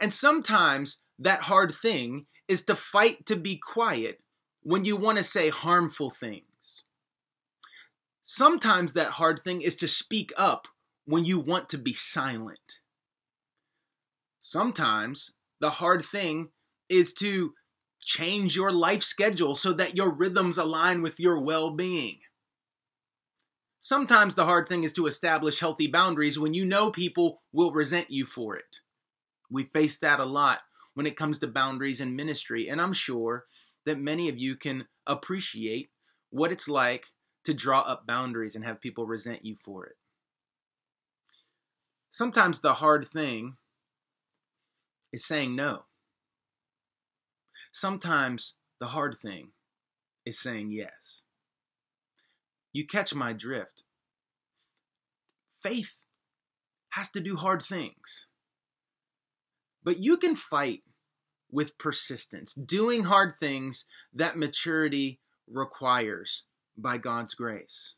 [0.01, 4.21] And sometimes that hard thing is to fight to be quiet
[4.63, 6.83] when you want to say harmful things.
[8.23, 10.69] Sometimes that hard thing is to speak up
[11.05, 12.81] when you want to be silent.
[14.39, 16.49] Sometimes the hard thing
[16.89, 17.55] is to
[18.01, 22.19] change your life schedule so that your rhythms align with your well being.
[23.85, 28.11] Sometimes the hard thing is to establish healthy boundaries when you know people will resent
[28.11, 28.79] you for it.
[29.51, 30.61] We face that a lot
[30.95, 33.45] when it comes to boundaries in ministry, and I'm sure
[33.85, 35.91] that many of you can appreciate
[36.31, 37.09] what it's like
[37.45, 39.97] to draw up boundaries and have people resent you for it.
[42.09, 43.59] Sometimes the hard thing
[45.13, 45.85] is saying no.
[47.71, 49.51] Sometimes the hard thing
[50.25, 51.24] is saying yes.
[52.75, 53.85] You catch my drift.
[55.63, 56.01] Faith
[56.91, 58.27] has to do hard things.
[59.83, 60.83] But you can fight
[61.51, 66.43] with persistence, doing hard things that maturity requires
[66.77, 67.95] by God's grace.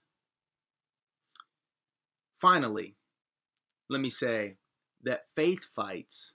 [2.38, 2.96] Finally,
[3.88, 4.58] let me say
[5.02, 6.34] that faith fights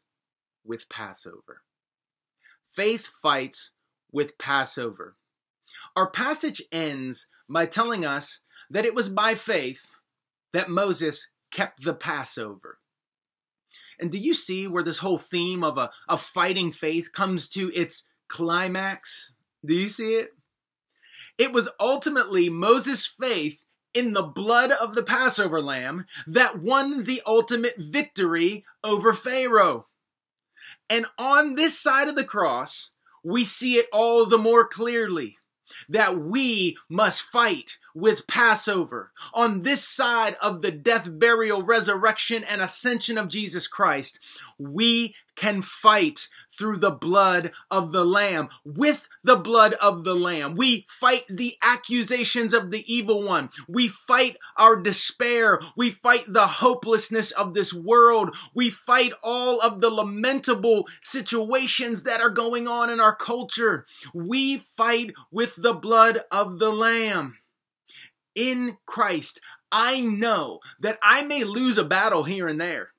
[0.66, 1.62] with Passover.
[2.74, 3.70] Faith fights
[4.12, 5.16] with Passover.
[5.96, 8.40] Our passage ends by telling us
[8.70, 9.92] that it was by faith
[10.54, 12.80] that Moses kept the Passover.
[14.00, 17.72] And do you see where this whole theme of a, a fighting faith comes to
[17.76, 19.34] its climax?
[19.64, 20.32] Do you see it?
[21.38, 27.22] It was ultimately Moses' faith in the blood of the Passover lamb that won the
[27.26, 29.88] ultimate victory over Pharaoh.
[30.90, 32.92] And on this side of the cross,
[33.24, 35.38] we see it all the more clearly
[35.90, 42.62] that we must fight with Passover on this side of the death, burial, resurrection, and
[42.62, 44.20] ascension of Jesus Christ.
[44.58, 50.56] We can fight through the blood of the Lamb, with the blood of the Lamb.
[50.56, 53.50] We fight the accusations of the evil one.
[53.68, 55.60] We fight our despair.
[55.76, 58.38] We fight the hopelessness of this world.
[58.54, 63.88] We fight all of the lamentable situations that are going on in our culture.
[64.14, 67.40] We fight with the blood of the Lamb.
[68.36, 72.90] In Christ, I know that I may lose a battle here and there.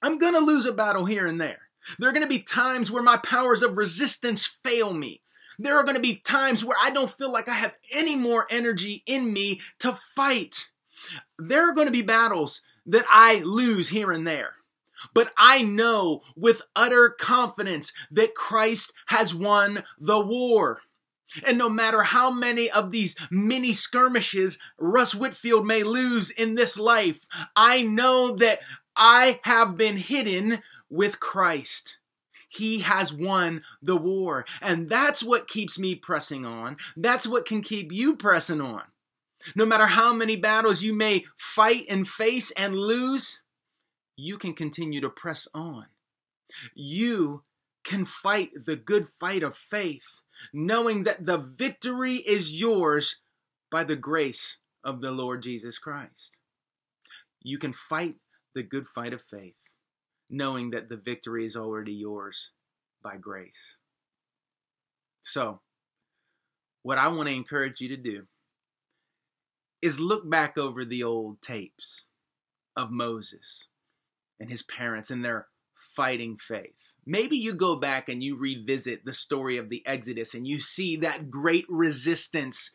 [0.00, 1.58] I'm going to lose a battle here and there.
[1.98, 5.22] There are going to be times where my powers of resistance fail me.
[5.58, 8.46] There are going to be times where I don't feel like I have any more
[8.50, 10.70] energy in me to fight.
[11.38, 14.54] There are going to be battles that I lose here and there.
[15.14, 20.80] But I know with utter confidence that Christ has won the war.
[21.46, 26.78] And no matter how many of these mini skirmishes Russ Whitfield may lose in this
[26.78, 27.26] life,
[27.56, 28.60] I know that
[28.94, 30.62] I have been hidden
[30.92, 31.96] with Christ.
[32.46, 34.44] He has won the war.
[34.60, 36.76] And that's what keeps me pressing on.
[36.94, 38.82] That's what can keep you pressing on.
[39.56, 43.42] No matter how many battles you may fight and face and lose,
[44.16, 45.86] you can continue to press on.
[46.74, 47.42] You
[47.82, 50.20] can fight the good fight of faith,
[50.52, 53.16] knowing that the victory is yours
[53.70, 56.36] by the grace of the Lord Jesus Christ.
[57.40, 58.16] You can fight
[58.54, 59.61] the good fight of faith
[60.32, 62.50] knowing that the victory is already yours
[63.02, 63.76] by grace.
[65.20, 65.60] So,
[66.82, 68.26] what I want to encourage you to do
[69.82, 72.06] is look back over the old tapes
[72.76, 73.66] of Moses
[74.40, 76.94] and his parents and their fighting faith.
[77.04, 80.96] Maybe you go back and you revisit the story of the Exodus and you see
[80.96, 82.70] that great resistance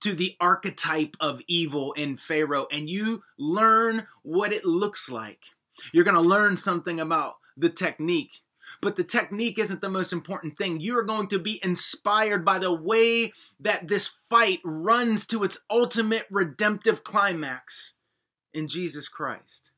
[0.00, 5.46] to the archetype of evil in Pharaoh and you learn what it looks like
[5.92, 8.42] you're going to learn something about the technique.
[8.80, 10.80] But the technique isn't the most important thing.
[10.80, 16.26] You're going to be inspired by the way that this fight runs to its ultimate
[16.30, 17.94] redemptive climax
[18.52, 19.72] in Jesus Christ.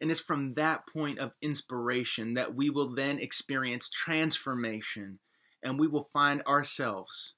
[0.00, 5.20] And it's from that point of inspiration that we will then experience transformation
[5.62, 7.34] and we will find ourselves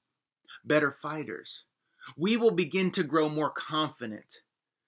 [0.63, 1.65] better fighters.
[2.17, 4.41] We will begin to grow more confident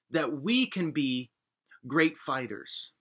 [0.10, 1.30] that we can be
[1.88, 2.92] great fighters.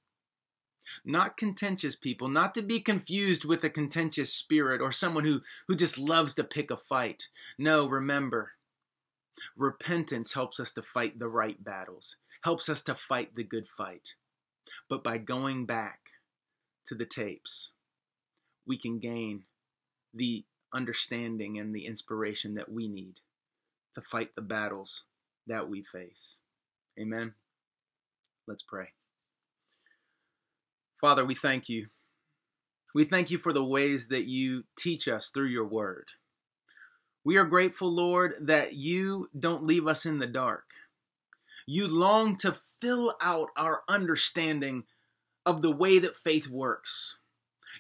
[1.05, 5.75] Not contentious people, not to be confused with a contentious spirit or someone who, who
[5.75, 7.29] just loves to pick a fight.
[7.59, 8.53] No, remember,
[9.57, 14.15] repentance helps us to fight the right battles, helps us to fight the good fight.
[14.89, 16.01] But by going back
[16.87, 17.71] to the tapes,
[18.67, 19.45] we can gain
[20.15, 23.21] the understanding and the inspiration that we need
[23.95, 25.05] to fight the battles
[25.47, 26.39] that we face.
[26.99, 27.35] Amen.
[28.47, 28.93] Let's pray.
[31.01, 31.89] Father, we thank you.
[32.95, 36.09] We thank you for the ways that you teach us through your word.
[37.25, 40.65] We are grateful, Lord, that you don't leave us in the dark.
[41.67, 44.85] You long to fill out our understanding
[45.45, 47.17] of the way that faith works.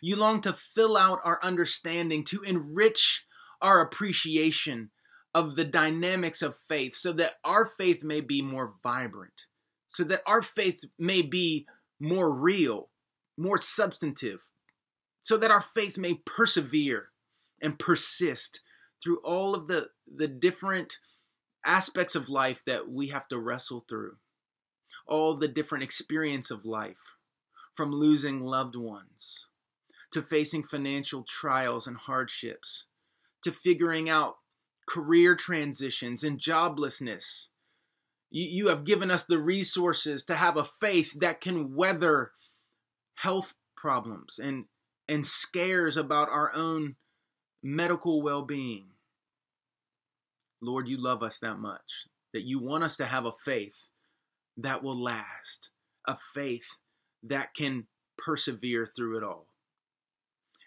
[0.03, 3.25] You long to fill out our understanding, to enrich
[3.63, 4.91] our appreciation
[5.35, 9.47] of the dynamics of faith so that our faith may be more vibrant,
[9.89, 11.67] so that our faith may be
[12.01, 12.91] more real,
[13.37, 14.41] more substantive,
[15.23, 17.11] so that our faith may persevere
[17.61, 18.61] and persist
[19.03, 20.99] through all of the, the different
[21.65, 24.17] aspects of life that we have to wrestle through,
[25.07, 26.97] all the different experience of life,
[27.75, 29.47] from losing loved ones
[30.13, 32.85] to facing financial trials and hardships,
[33.43, 34.37] to figuring out
[34.89, 37.49] career transitions and joblessness.
[38.39, 42.33] You, have given us the resources to have a faith that can weather
[43.15, 44.67] health problems and,
[45.09, 46.97] and scares about our own
[47.63, 48.89] medical well being.
[50.61, 53.89] Lord, you love us that much that you want us to have a faith
[54.59, 55.71] that will last,
[56.07, 56.77] a faith
[57.23, 57.87] that can
[58.19, 59.47] persevere through it all.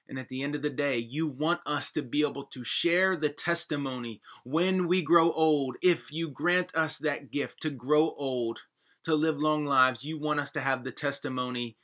[0.10, 3.16] And at the end of the day, you want us to be able to share
[3.16, 5.78] the testimony when we grow old.
[5.84, 8.62] If you grant us that gift to grow old,
[9.03, 11.78] to live long lives, you want us to have the testimony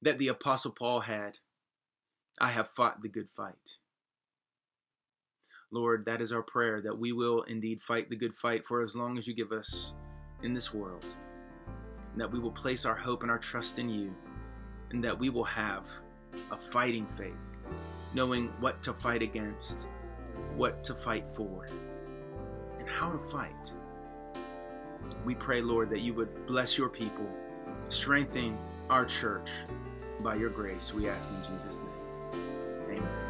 [0.00, 1.38] that the Apostle Paul had
[2.40, 3.78] I have fought the good fight.
[5.72, 8.94] Lord, that is our prayer that we will indeed fight the good fight for as
[8.94, 9.92] long as you give us
[10.42, 11.06] in this world.
[12.12, 14.14] And that we will place our hope and our trust in you.
[14.90, 15.86] And that we will have
[16.50, 17.51] a fighting faith
[18.14, 19.86] knowing what to fight against,
[20.56, 21.66] what to fight for,
[22.78, 23.52] and how to fight.
[25.24, 27.28] We pray, Lord, that you would bless your people,
[27.88, 28.56] strengthen
[28.90, 29.50] our church
[30.22, 30.92] by your grace.
[30.92, 32.98] We ask in Jesus' name.
[32.98, 33.21] Amen.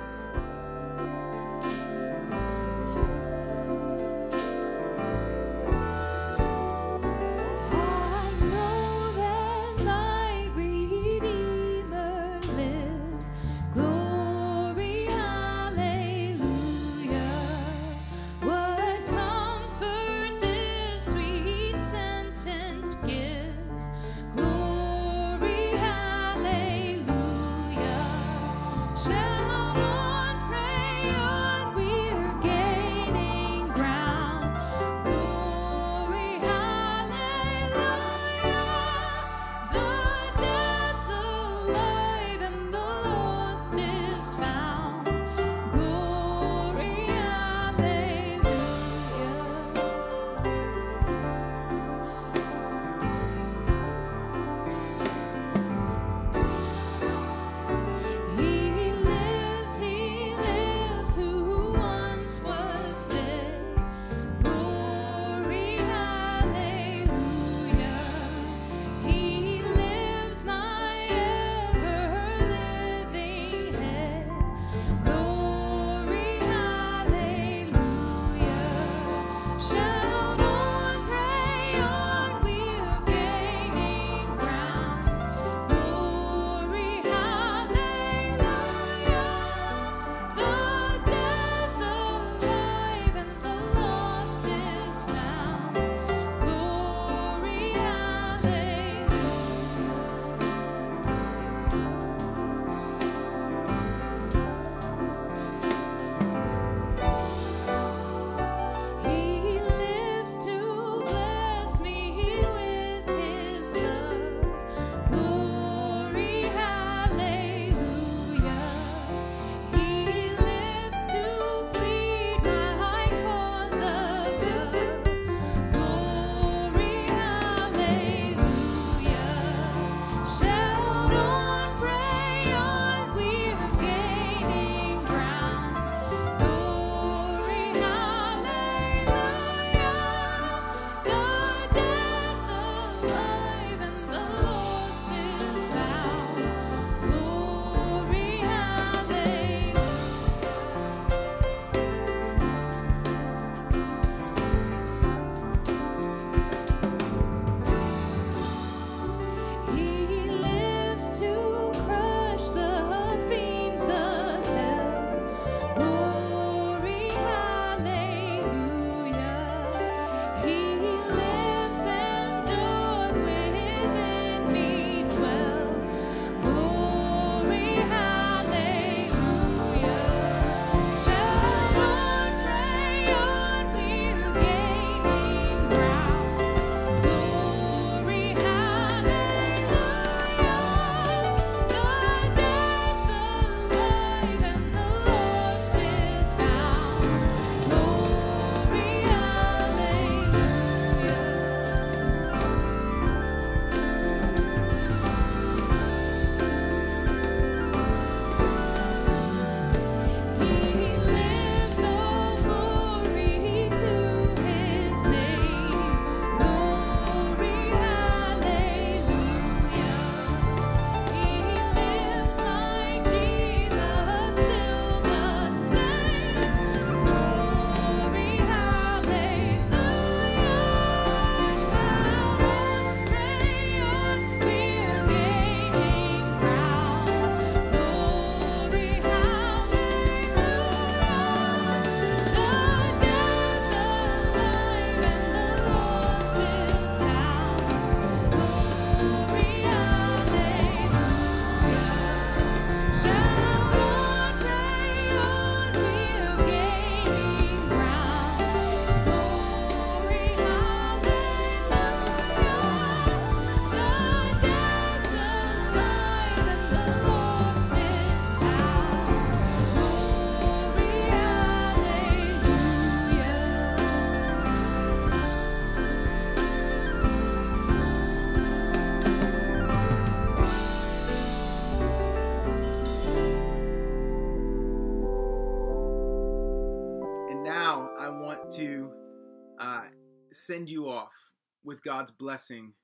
[290.53, 291.32] Send you off
[291.64, 292.74] with God's blessing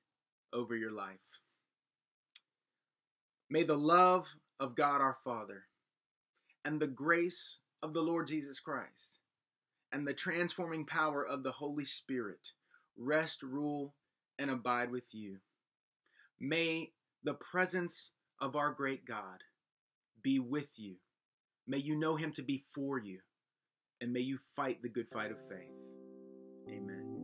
[0.51, 1.43] over your life.
[3.47, 4.27] May the love
[4.59, 5.65] of God our Father
[6.65, 9.19] and the grace of the Lord Jesus Christ
[9.91, 12.53] and the transforming power of the Holy Spirit
[12.97, 13.93] rest, rule,
[14.39, 15.37] and abide with you.
[16.39, 16.93] May
[17.23, 19.43] the presence of our great God
[20.23, 20.95] be with you.
[21.67, 23.19] May you know him to be for you,
[24.01, 25.69] and may you fight the good fight of faith.
[26.67, 27.18] Amen.